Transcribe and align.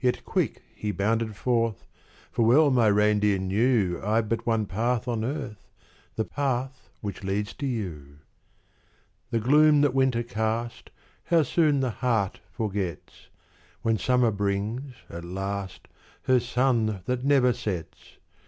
Yet 0.00 0.24
quick 0.24 0.64
he 0.74 0.90
bounded 0.90 1.36
forth; 1.36 1.86
For 2.32 2.44
well 2.44 2.72
my 2.72 2.88
reindeer 2.88 3.38
knew 3.38 4.00
I've 4.02 4.28
but 4.28 4.44
one 4.44 4.66
path 4.66 5.06
on 5.06 5.22
earth 5.24 5.68
The 6.16 6.24
path 6.24 6.90
which 7.00 7.22
leads 7.22 7.54
to 7.54 7.66
you. 7.68 8.18
The 9.30 9.38
gloom 9.38 9.82
that 9.82 9.94
winter 9.94 10.24
cast, 10.24 10.90
How 11.26 11.44
soon 11.44 11.78
the 11.78 11.90
heart 11.90 12.40
forgets, 12.50 13.28
When 13.82 13.96
summer 13.96 14.32
brings, 14.32 14.94
at 15.08 15.24
last, 15.24 15.86
Her 16.22 16.40
sun 16.40 17.02
that 17.06 17.24
never 17.24 17.52
sets! 17.52 18.18